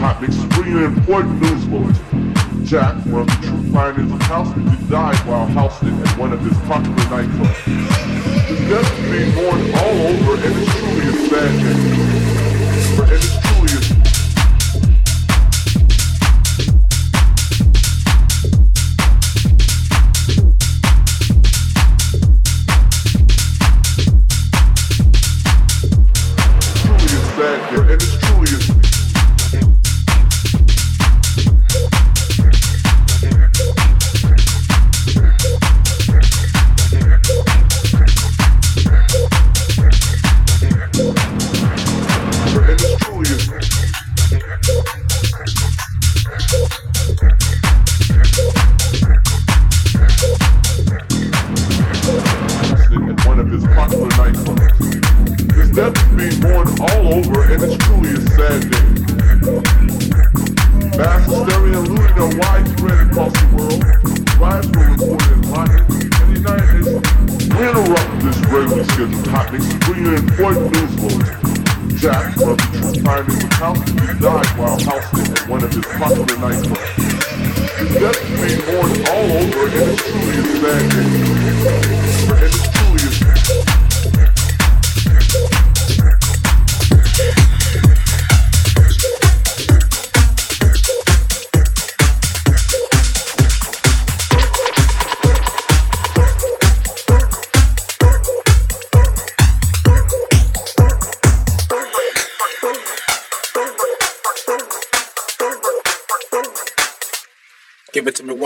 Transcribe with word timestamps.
hot 0.00 0.18
mixes 0.22 0.44
bringing 0.56 0.82
important 0.82 1.42
news 1.42 1.64
bulletin. 1.66 2.34
Jack, 2.64 2.96
one 3.06 3.22
of 3.22 3.26
the 3.28 3.46
true 3.46 3.72
pioneers 3.72 4.10
of 4.10 4.22
house 4.22 4.56
music, 4.56 4.88
died 4.88 5.16
while 5.26 5.46
house 5.46 5.82
at 5.82 6.18
one 6.18 6.32
of 6.32 6.40
his 6.40 6.56
popular 6.60 6.96
nightclubs. 7.12 7.54
His 8.48 8.60
death 8.68 8.98
is 8.98 9.10
being 9.10 9.34
mourned 9.34 9.74
all 9.74 9.96
over 10.08 10.34
and 10.40 10.56
it's 10.56 10.78
truly 10.78 11.06
a 11.06 11.28
sad 11.28 12.24
day. 12.24 12.29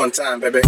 one 0.05 0.11
time, 0.11 0.39
baby. 0.39 0.61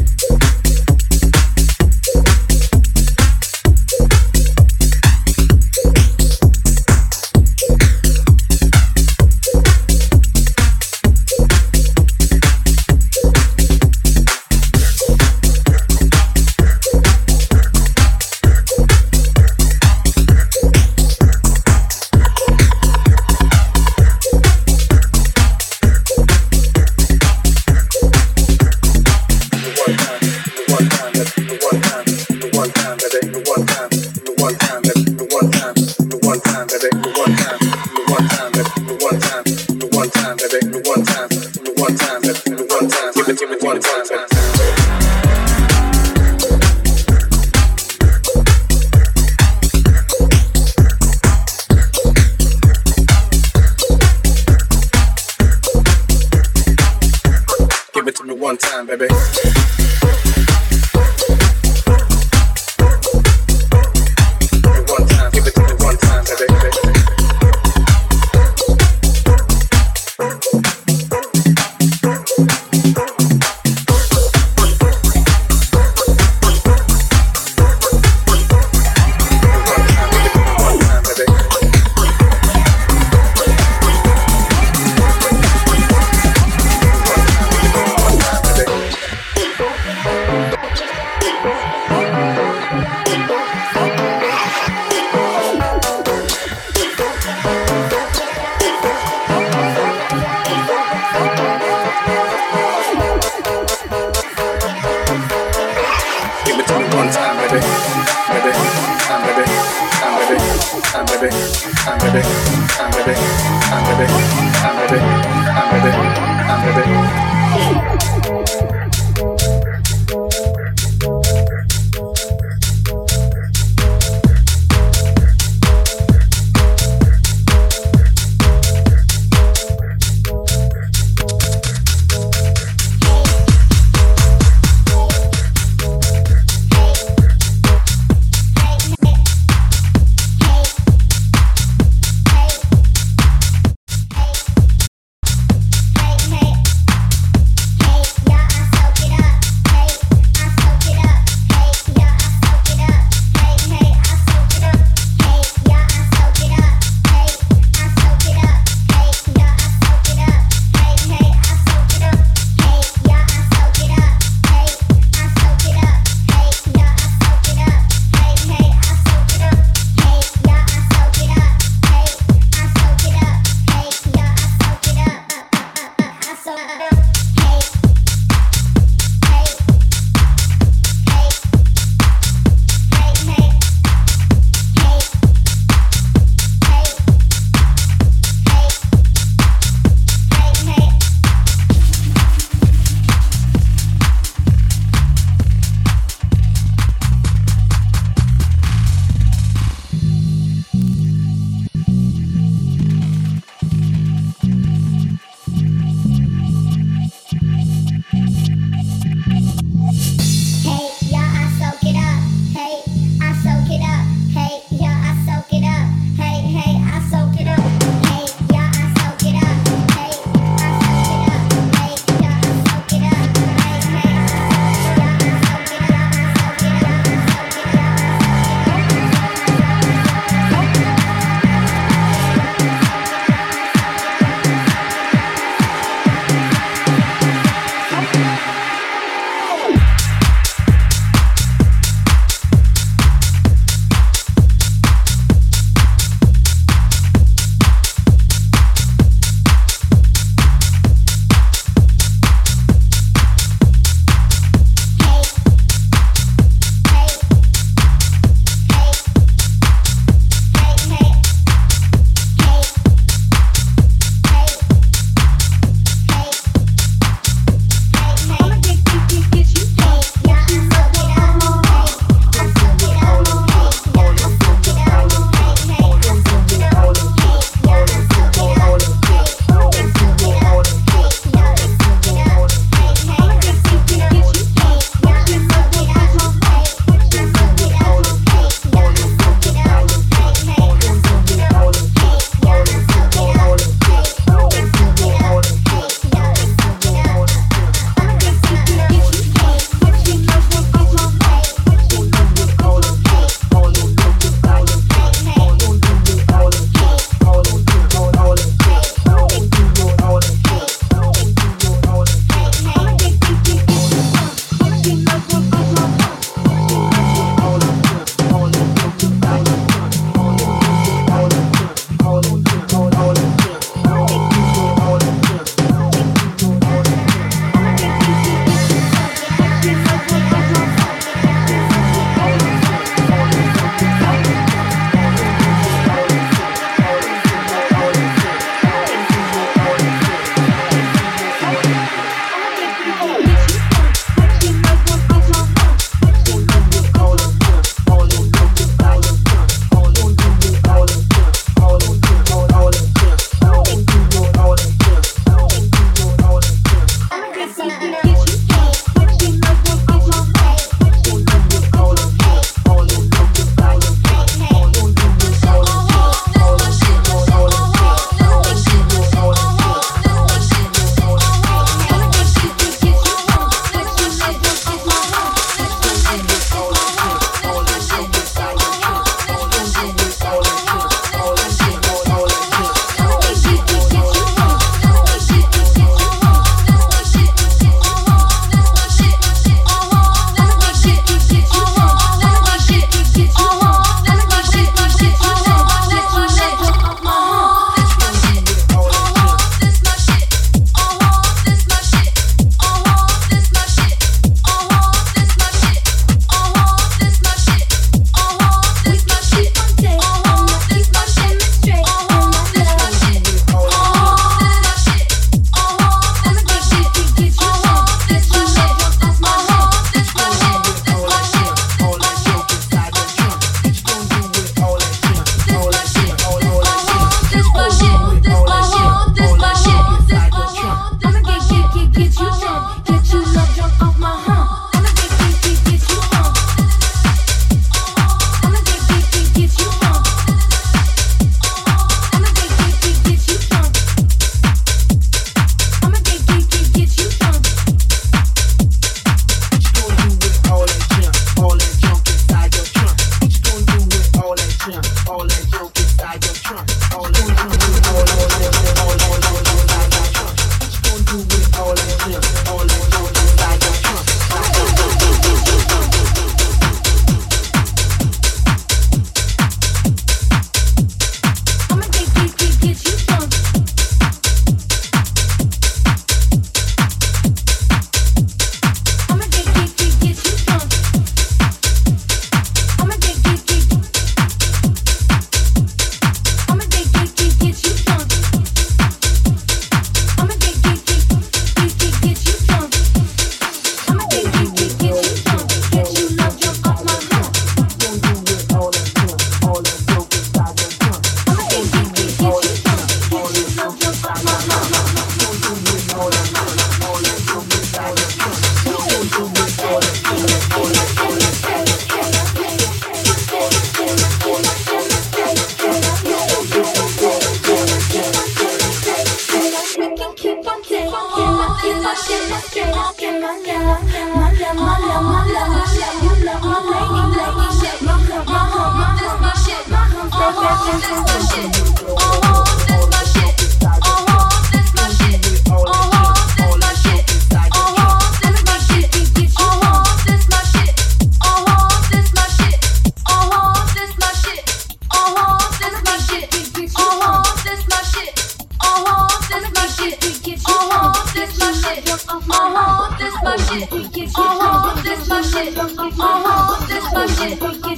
shit. 553.59 553.73
Uh-huh, 553.73 554.83
this 554.83 555.09
my 555.09 555.23
shit. 555.23 555.57
Uh-huh, 555.57 556.67
this 556.67 556.93
my 556.93 557.07
shit. 557.07 557.43
Uh-huh, 557.43 557.77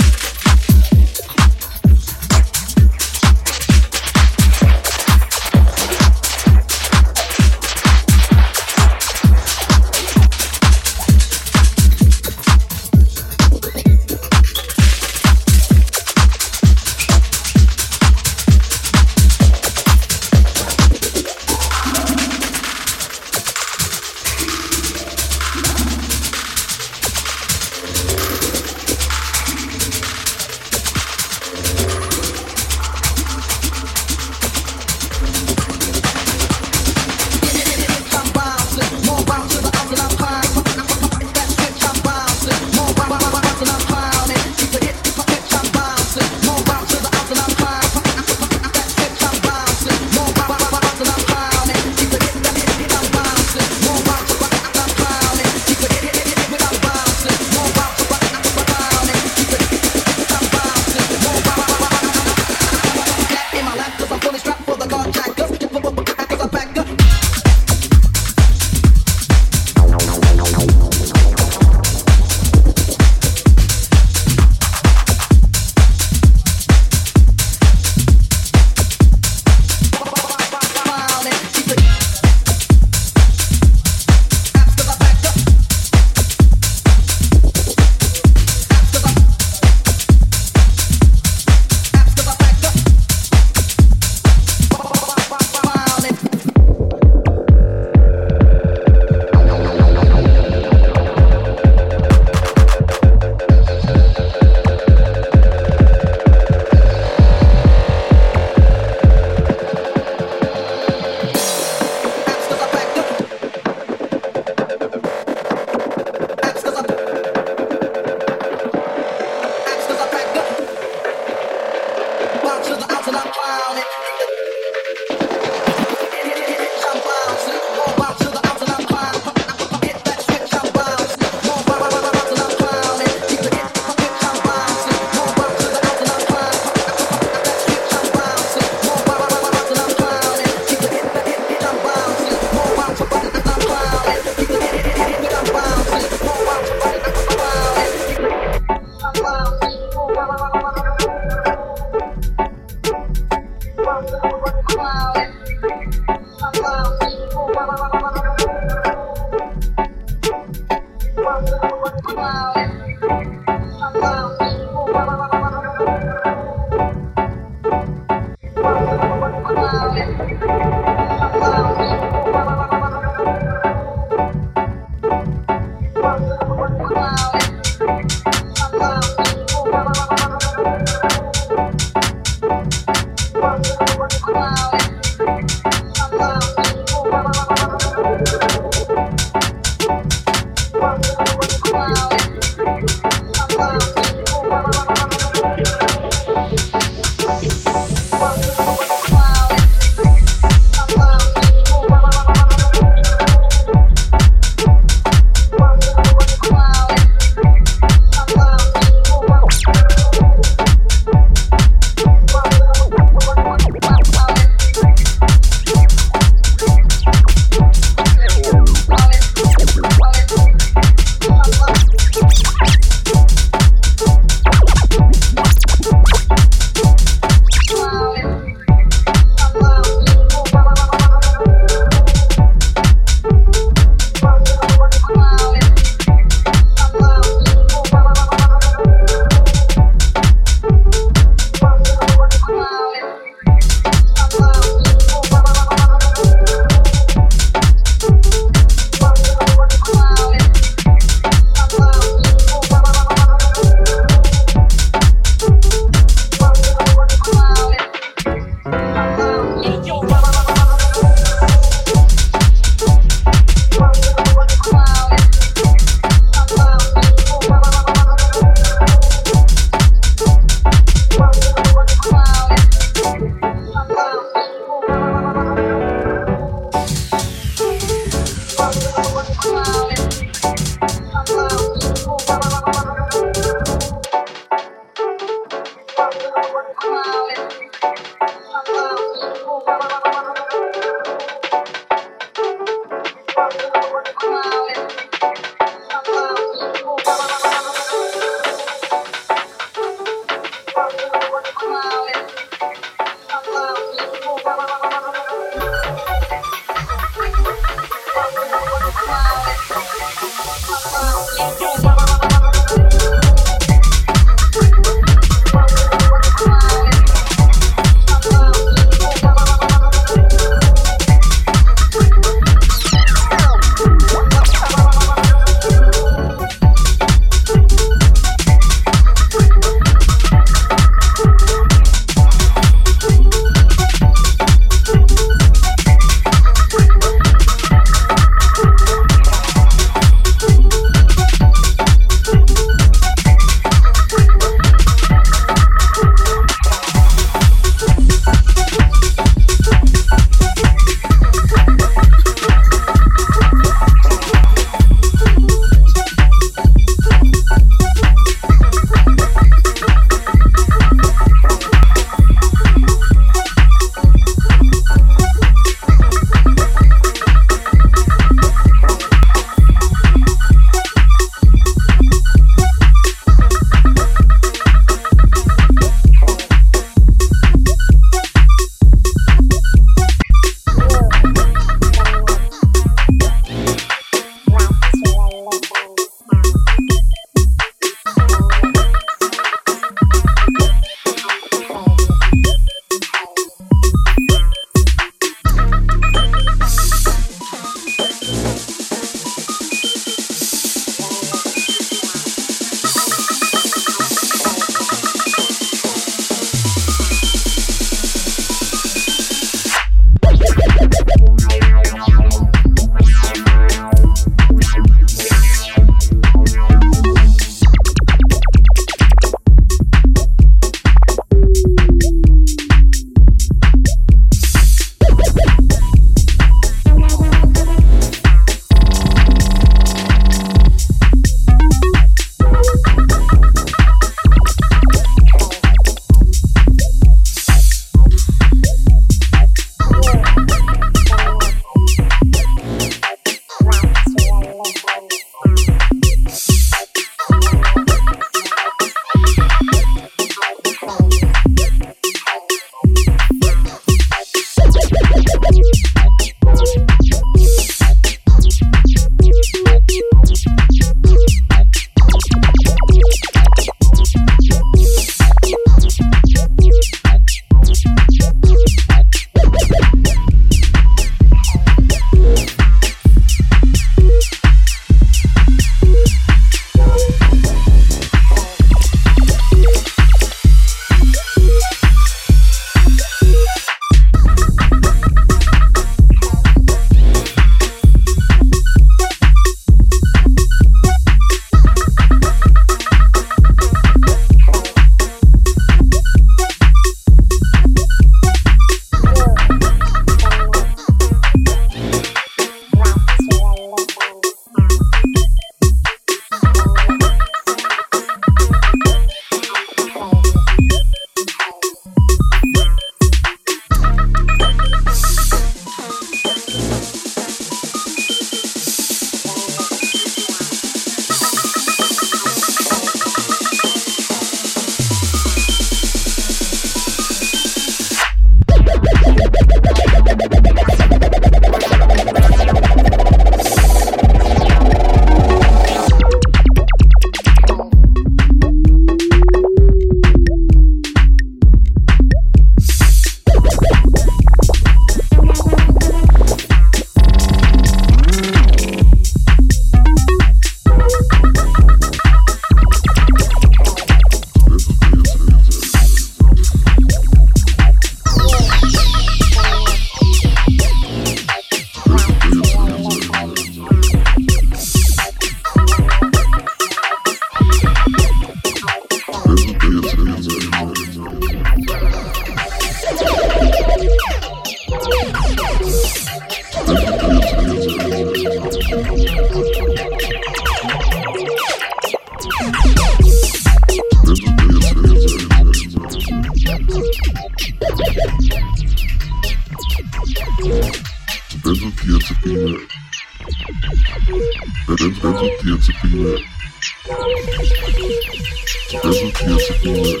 Resultiert 598.82 599.40
sich 599.40 599.60
primär. 599.60 600.00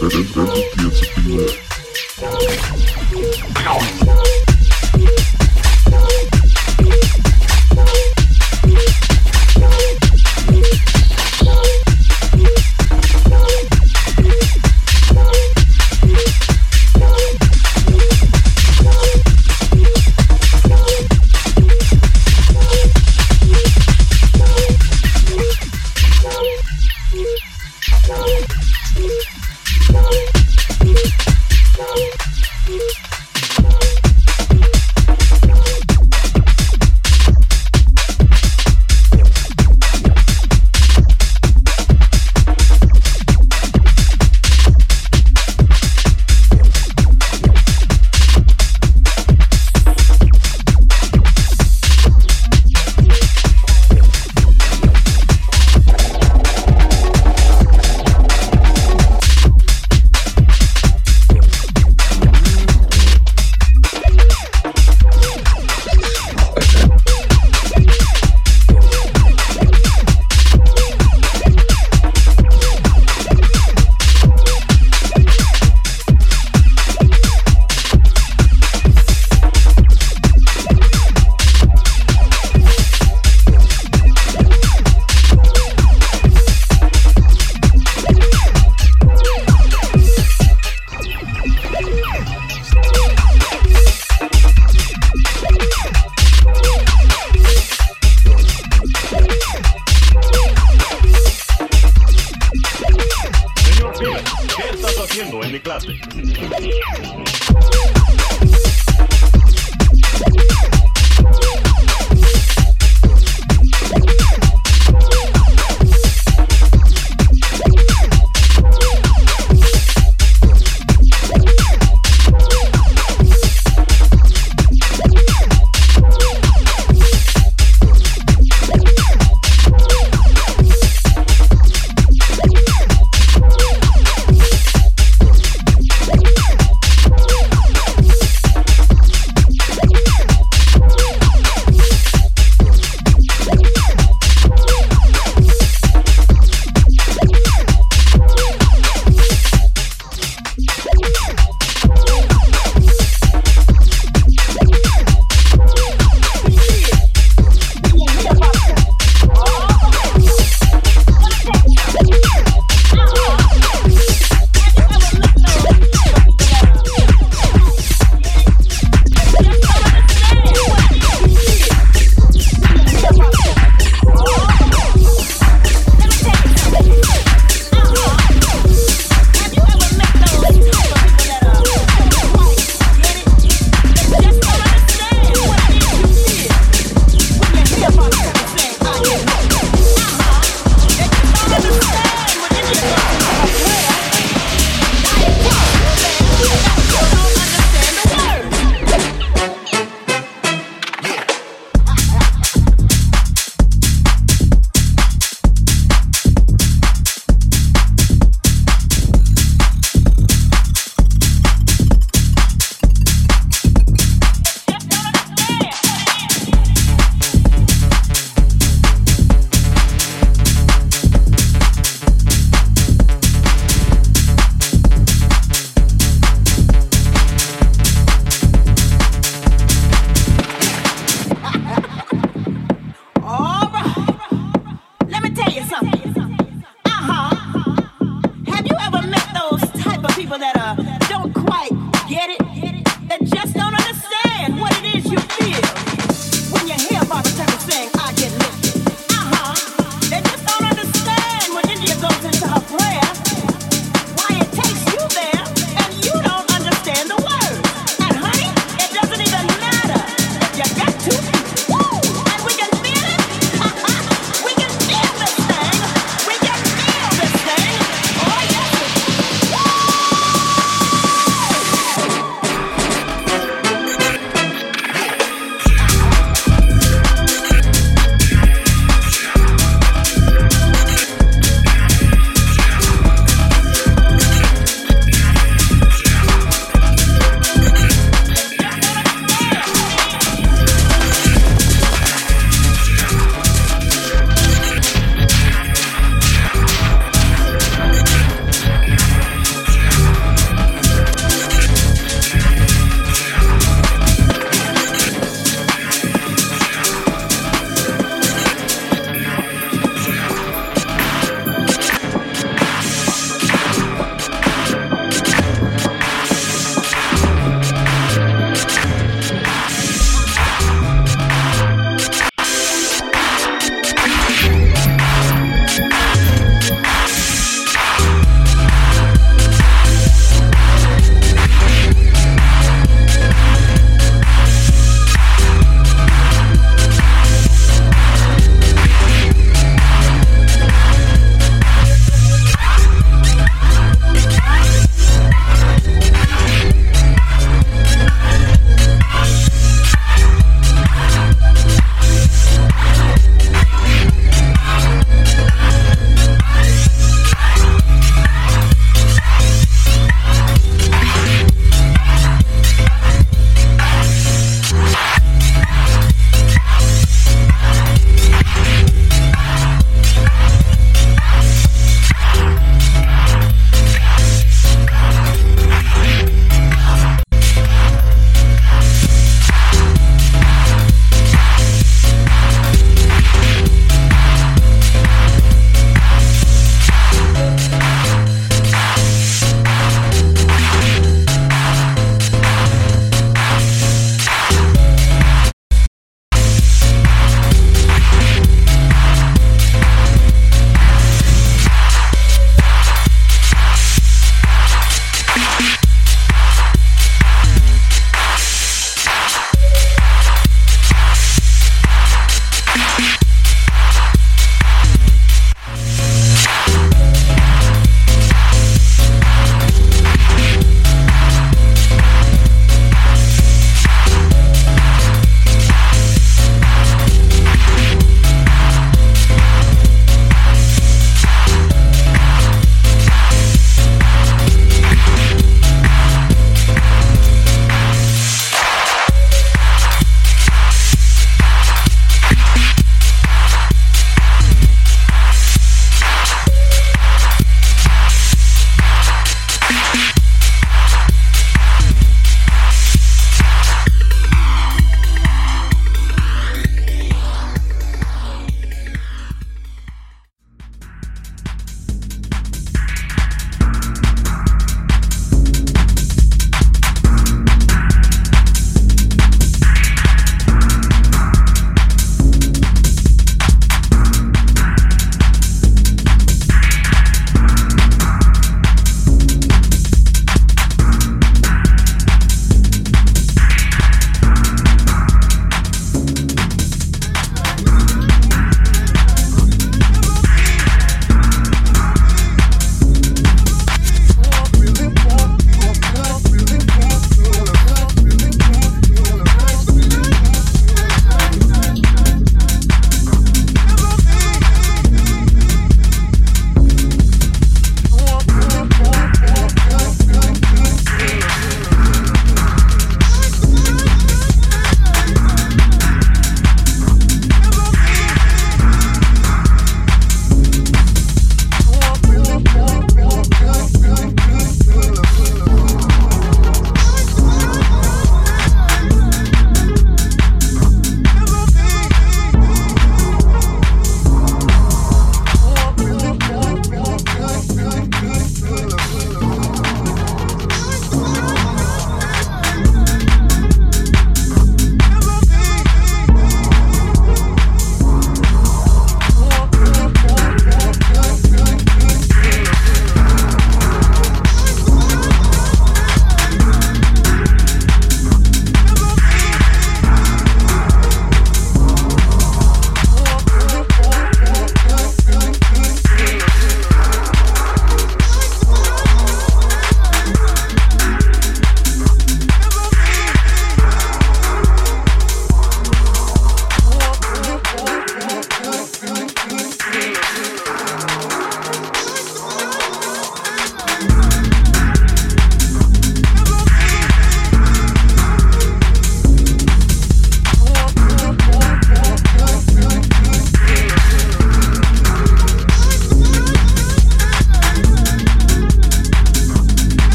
Resultiert 0.00 0.94
sich 0.94 1.14
primär. 1.14 1.69